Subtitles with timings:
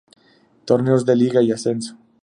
[0.65, 1.95] Torneos de Liga y Ascenso